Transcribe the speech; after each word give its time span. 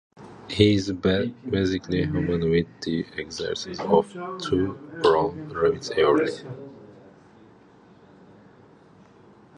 He 0.49 0.73
is 0.73 0.91
basically 0.93 1.99
human 2.03 2.49
with 2.49 2.65
the 2.81 3.01
exception 3.17 3.79
of 3.81 4.11
two 4.41 4.73
brown 5.03 5.49
rabbit 5.49 5.91
ears. 5.95 6.43